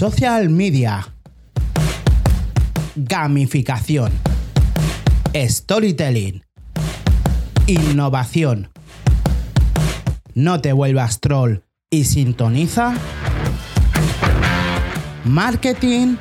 [0.00, 1.06] Social media.
[2.96, 4.10] Gamificación.
[5.34, 6.42] Storytelling.
[7.66, 8.70] Innovación.
[10.32, 12.94] No te vuelvas troll y sintoniza.
[15.26, 16.16] Marketing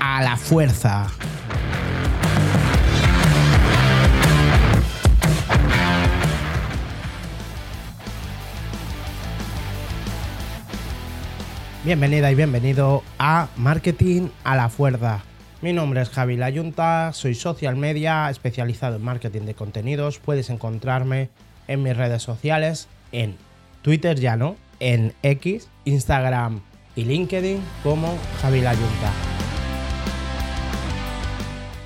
[0.00, 1.08] a la fuerza.
[11.88, 15.22] Bienvenida y bienvenido a Marketing a la Fuerza.
[15.62, 20.18] Mi nombre es Javi Layunta, soy social media especializado en marketing de contenidos.
[20.18, 21.30] Puedes encontrarme
[21.66, 23.36] en mis redes sociales, en
[23.80, 26.60] Twitter ya no, en X, Instagram
[26.94, 29.10] y LinkedIn como Javi Layunta.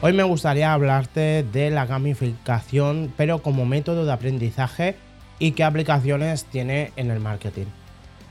[0.01, 4.97] Hoy me gustaría hablarte de la gamificación, pero como método de aprendizaje
[5.39, 7.67] y qué aplicaciones tiene en el marketing.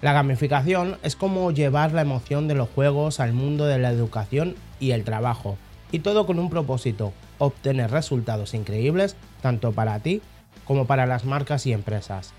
[0.01, 4.55] La gamificación es como llevar la emoción de los juegos al mundo de la educación
[4.79, 5.57] y el trabajo,
[5.91, 10.23] y todo con un propósito, obtener resultados increíbles tanto para ti
[10.65, 12.33] como para las marcas y empresas.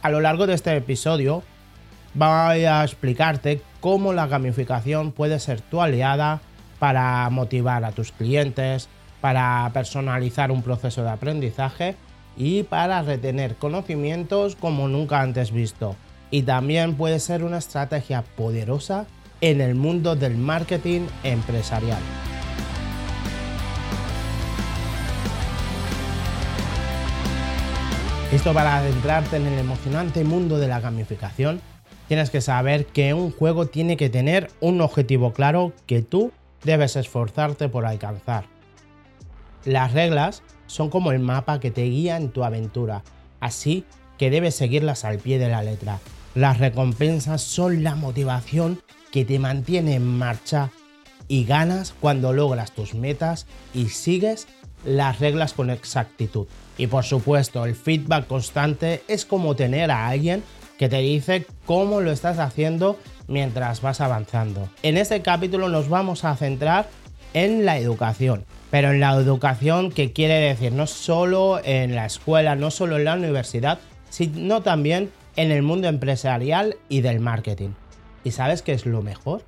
[0.00, 1.42] A lo largo de este episodio
[2.14, 6.40] voy a explicarte cómo la gamificación puede ser tu aliada
[6.78, 8.88] para motivar a tus clientes,
[9.20, 11.96] para personalizar un proceso de aprendizaje
[12.36, 15.96] y para retener conocimientos como nunca antes visto
[16.30, 19.06] y también puede ser una estrategia poderosa
[19.40, 22.02] en el mundo del marketing empresarial.
[28.32, 31.60] Esto para adentrarte en el emocionante mundo de la gamificación,
[32.06, 36.30] tienes que saber que un juego tiene que tener un objetivo claro que tú
[36.62, 38.44] debes esforzarte por alcanzar.
[39.64, 43.02] Las reglas son como el mapa que te guía en tu aventura,
[43.40, 43.84] así
[44.16, 45.98] que debes seguirlas al pie de la letra.
[46.34, 50.70] Las recompensas son la motivación que te mantiene en marcha
[51.26, 54.46] y ganas cuando logras tus metas y sigues
[54.84, 56.46] las reglas con exactitud.
[56.78, 60.42] Y por supuesto, el feedback constante es como tener a alguien
[60.78, 64.68] que te dice cómo lo estás haciendo mientras vas avanzando.
[64.82, 66.88] En este capítulo nos vamos a centrar
[67.34, 72.56] en la educación, pero en la educación que quiere decir no solo en la escuela,
[72.56, 73.78] no solo en la universidad,
[74.08, 77.70] sino también en el mundo empresarial y del marketing.
[78.24, 79.42] ¿Y sabes qué es lo mejor?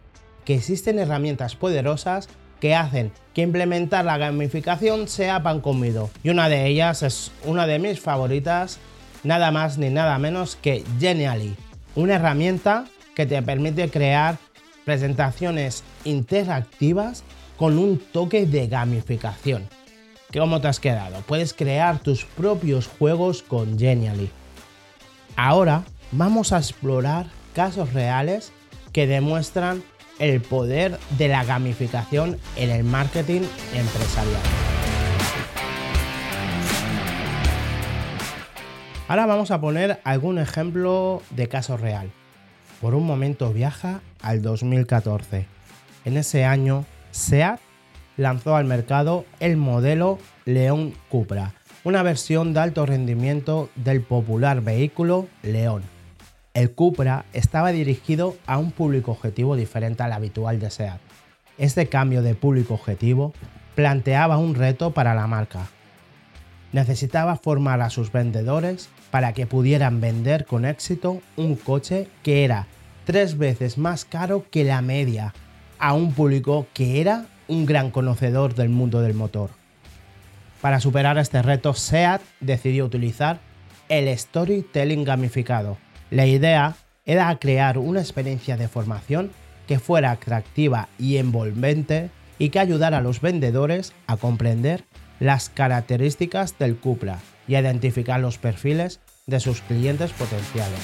[0.45, 2.29] Que existen herramientas poderosas
[2.61, 6.11] que hacen que implementar la gamificación sea pan comido.
[6.23, 8.79] Y una de ellas es una de mis favoritas,
[9.25, 11.57] nada más ni nada menos que Genially,
[11.95, 14.39] una herramienta que te permite crear
[14.85, 17.25] presentaciones interactivas
[17.57, 19.69] con un toque de gamificación.
[20.33, 21.21] ¿Cómo te has quedado?
[21.27, 24.31] Puedes crear tus propios juegos con Genially.
[25.37, 28.53] Ahora vamos a explorar casos reales
[28.93, 29.83] que demuestran
[30.19, 33.43] el poder de la gamificación en el marketing
[33.75, 34.43] empresarial.
[39.09, 42.11] Ahora vamos a poner algún ejemplo de caso real.
[42.81, 45.47] Por un momento viaja al 2014.
[46.05, 47.61] En ese año, SEAT
[48.17, 51.55] lanzó al mercado el modelo León Cupra,
[51.85, 55.83] una versión de alto rendimiento del popular vehículo León.
[56.55, 61.01] El Cupra estaba dirigido a un público objetivo diferente al habitual de SEAT.
[61.59, 63.33] Este cambio de público objetivo
[63.75, 65.67] planteaba un reto para la marca.
[66.73, 72.67] Necesitaba formar a sus vendedores para que pudieran vender con éxito un coche que era
[73.05, 75.35] tres veces más caro que la media
[75.79, 79.62] a un público que era un gran conocedor del mundo del motor.
[80.63, 83.41] Para superar este reto, SEAT decidió utilizar
[83.89, 85.77] el storytelling gamificado.
[86.09, 89.33] La idea era crear una experiencia de formación
[89.67, 94.85] que fuera atractiva y envolvente y que ayudara a los vendedores a comprender
[95.19, 97.19] las características del Cupra
[97.49, 100.79] y a identificar los perfiles de sus clientes potenciales.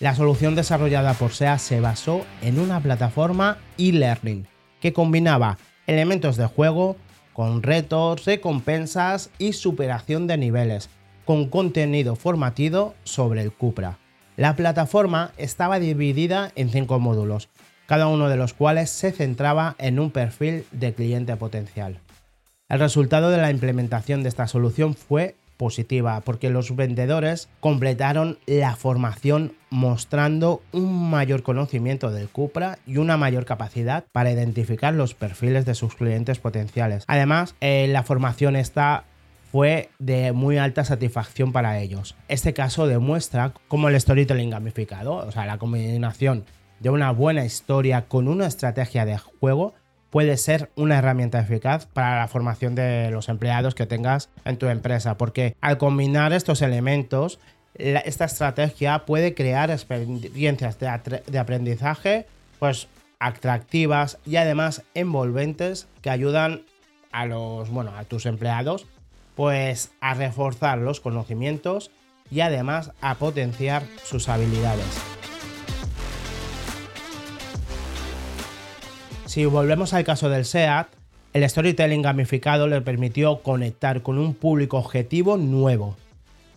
[0.00, 4.48] La solución desarrollada por SEAT se basó en una plataforma e-learning
[4.80, 6.96] que combinaba elementos de juego,
[7.32, 10.88] con retos, recompensas y superación de niveles,
[11.24, 13.98] con contenido formativo sobre el Cupra.
[14.36, 17.48] La plataforma estaba dividida en cinco módulos,
[17.86, 21.98] cada uno de los cuales se centraba en un perfil de cliente potencial.
[22.68, 28.76] El resultado de la implementación de esta solución fue positiva porque los vendedores completaron la
[28.76, 35.66] formación mostrando un mayor conocimiento del Cupra y una mayor capacidad para identificar los perfiles
[35.66, 37.04] de sus clientes potenciales.
[37.08, 39.04] Además, eh, la formación esta
[39.52, 42.16] fue de muy alta satisfacción para ellos.
[42.28, 46.46] Este caso demuestra cómo el storytelling gamificado, o sea, la combinación
[46.78, 49.74] de una buena historia con una estrategia de juego
[50.10, 54.66] puede ser una herramienta eficaz para la formación de los empleados que tengas en tu
[54.66, 57.38] empresa, porque al combinar estos elementos,
[57.74, 62.26] esta estrategia puede crear experiencias de, aprendizaje
[62.58, 62.88] pues
[63.20, 66.62] atractivas y además envolventes que ayudan
[67.12, 68.86] a los bueno a tus empleados
[69.36, 71.90] pues a reforzar los conocimientos
[72.30, 75.19] y además a potenciar sus habilidades.
[79.30, 80.88] Si volvemos al caso del SEAT,
[81.34, 85.94] el storytelling gamificado le permitió conectar con un público objetivo nuevo.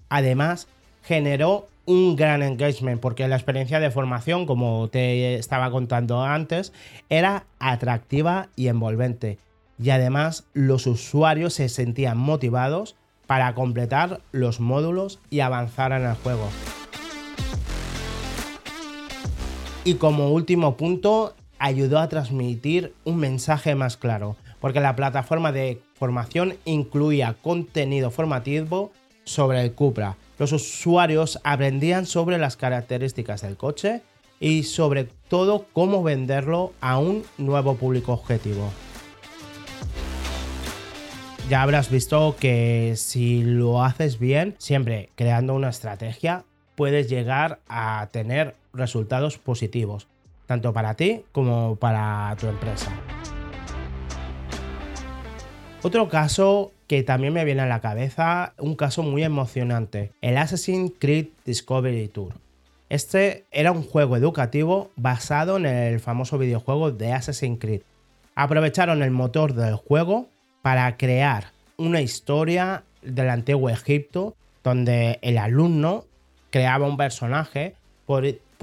[0.10, 0.68] Además,
[1.04, 6.74] generó un gran engagement porque la experiencia de formación, como te estaba contando antes,
[7.10, 9.38] era atractiva y envolvente.
[9.78, 12.96] Y además los usuarios se sentían motivados
[13.28, 16.50] para completar los módulos y avanzar en el juego.
[19.84, 25.82] Y como último punto, ayudó a transmitir un mensaje más claro, porque la plataforma de
[25.94, 28.92] formación incluía contenido formativo
[29.24, 30.18] sobre el Cupra.
[30.38, 34.02] Los usuarios aprendían sobre las características del coche
[34.42, 38.70] y sobre todo cómo venderlo a un nuevo público objetivo.
[41.50, 46.44] Ya habrás visto que si lo haces bien, siempre creando una estrategia,
[46.76, 50.08] puedes llegar a tener resultados positivos
[50.46, 52.92] tanto para ti como para tu empresa.
[55.82, 60.94] Otro caso que también me viene a la cabeza, un caso muy emocionante, el Assassin's
[60.98, 62.34] Creed Discovery Tour.
[62.90, 67.82] Este era un juego educativo basado en el famoso videojuego de Assassin's Creed.
[68.36, 70.28] Aprovecharon el motor del juego
[70.62, 71.48] para crear
[71.78, 76.06] una historia del antiguo Egipto donde el alumno
[76.50, 77.76] creaba un personaje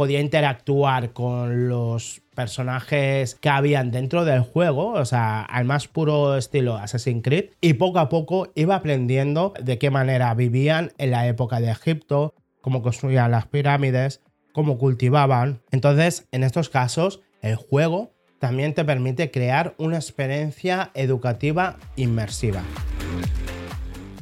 [0.01, 6.39] podía interactuar con los personajes que habían dentro del juego, o sea, al más puro
[6.39, 11.27] estilo Assassin's Creed, y poco a poco iba aprendiendo de qué manera vivían en la
[11.27, 12.33] época de Egipto,
[12.63, 14.23] cómo construían las pirámides,
[14.55, 15.61] cómo cultivaban.
[15.71, 22.63] Entonces, en estos casos, el juego también te permite crear una experiencia educativa inmersiva.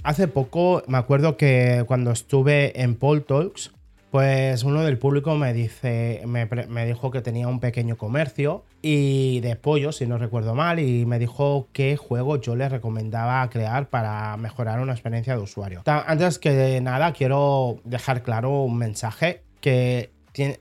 [0.03, 3.78] Hace poco me acuerdo que cuando estuve en Paul Talks,
[4.11, 9.57] pues uno del público me dice, me, dijo que tenía un pequeño comercio y de
[9.57, 14.37] pollo, si no recuerdo mal, y me dijo qué juego yo le recomendaba crear para
[14.39, 15.83] mejorar una experiencia de usuario.
[15.85, 20.11] Antes que nada, quiero dejar claro un mensaje que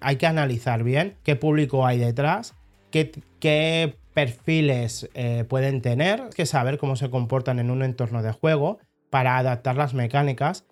[0.01, 2.53] hay que analizar bien qué público hay detrás,
[2.91, 8.79] qué, perfiles eh, pueden tener, que saber cómo se comportan en un entorno de juego
[9.11, 10.65] para adaptar las mecánicas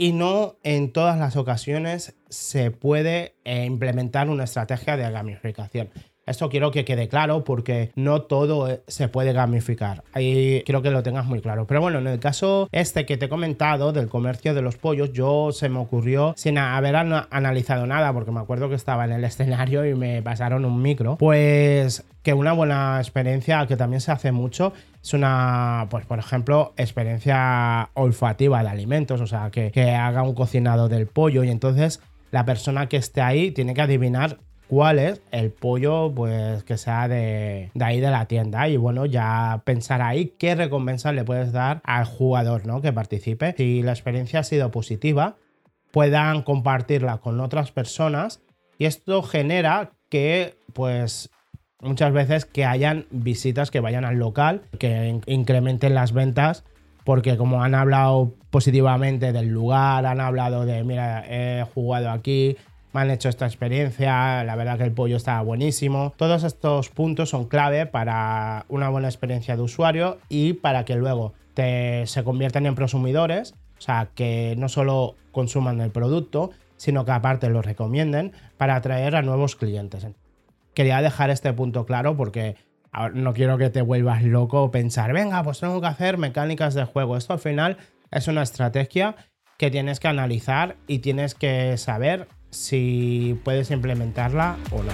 [0.00, 5.90] y no en todas las ocasiones se puede eh, implementar una estrategia de gamificación.
[6.30, 10.04] Esto quiero que quede claro porque no todo eh, se puede gamificar.
[10.12, 11.66] Ahí quiero que lo tengas muy claro.
[11.66, 15.12] Pero bueno, en el caso este que te he comentado del comercio de los pollos,
[15.12, 19.24] yo se me ocurrió sin haber analizado nada, porque me acuerdo que estaba en el
[19.24, 21.16] escenario y me pasaron un micro.
[21.16, 24.72] Pues que una buena experiencia que también se hace mucho
[25.02, 30.34] es una, pues por ejemplo, experiencia olfativa de alimentos, o sea, que, que haga un
[30.34, 32.00] cocinado del pollo y entonces
[32.30, 34.38] la persona que esté ahí tiene que adivinar
[34.70, 38.68] cuál es el pollo pues que sea de, ahí de la tienda.
[38.68, 42.80] Y bueno ya pensar ahí qué recompensa le puedes dar al jugador ¿no?
[42.80, 43.52] que participe.
[43.56, 45.34] Si la experiencia ha sido positiva
[45.90, 48.42] puedan compartirla con otras personas.
[48.78, 51.30] Y esto genera que pues
[51.80, 56.64] muchas veces que hayan visitas que vayan al local que incrementen las ventas
[57.04, 62.56] porque como han hablado positivamente del lugar, han hablado de, mira, he jugado aquí,
[62.92, 66.12] me han hecho esta experiencia, la verdad que el pollo estaba buenísimo.
[66.16, 71.32] Todos estos puntos son clave para una buena experiencia de usuario y para que luego
[71.54, 77.12] te, se conviertan en prosumidores, o sea, que no solo consuman el producto, sino que
[77.12, 80.06] aparte lo recomienden para atraer a nuevos clientes.
[80.74, 82.56] Quería dejar este punto claro porque
[83.12, 87.16] no quiero que te vuelvas loco pensar, venga, pues tengo que hacer mecánicas de juego.
[87.16, 87.76] Esto al final
[88.10, 89.14] es una estrategia
[89.58, 94.92] que tienes que analizar y tienes que saber si puedes implementarla o no.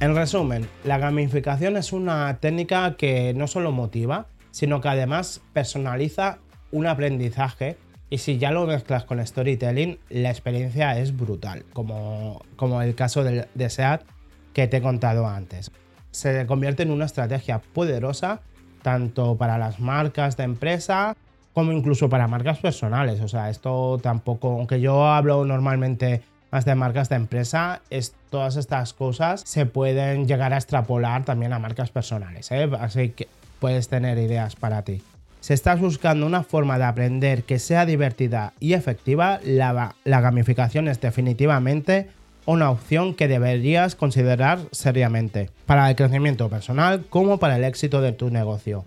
[0.00, 6.38] En resumen, la gamificación es una técnica que no solo motiva, sino que además personaliza
[6.72, 7.76] un aprendizaje
[8.08, 13.22] y si ya lo mezclas con storytelling, la experiencia es brutal, como, como el caso
[13.22, 14.02] de, de SEAT
[14.54, 15.70] que te he contado antes.
[16.10, 18.40] Se convierte en una estrategia poderosa
[18.82, 21.16] tanto para las marcas de empresa
[21.52, 23.20] como incluso para marcas personales.
[23.20, 28.56] O sea, esto tampoco, aunque yo hablo normalmente más de marcas de empresa, es, todas
[28.56, 32.68] estas cosas se pueden llegar a extrapolar también a marcas personales, ¿eh?
[32.80, 33.28] así que
[33.60, 35.02] puedes tener ideas para ti.
[35.40, 40.88] Si estás buscando una forma de aprender que sea divertida y efectiva, la, la gamificación
[40.88, 42.08] es definitivamente
[42.46, 48.12] una opción que deberías considerar seriamente, para el crecimiento personal como para el éxito de
[48.12, 48.84] tu negocio.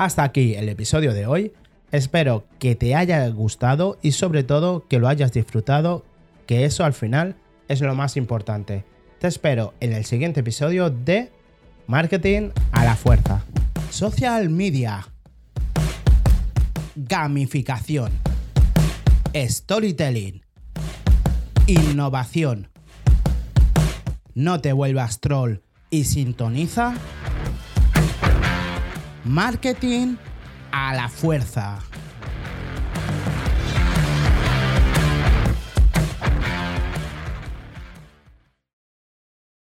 [0.00, 1.52] Hasta aquí el episodio de hoy.
[1.92, 6.06] Espero que te haya gustado y sobre todo que lo hayas disfrutado,
[6.46, 7.36] que eso al final
[7.68, 8.86] es lo más importante.
[9.18, 11.30] Te espero en el siguiente episodio de
[11.86, 13.44] Marketing a la Fuerza.
[13.90, 15.06] Social Media.
[16.96, 18.10] Gamificación.
[19.34, 20.40] Storytelling.
[21.66, 22.70] Innovación.
[24.32, 25.58] No te vuelvas troll
[25.90, 26.94] y sintoniza.
[29.24, 30.16] Marketing
[30.72, 31.78] a la fuerza.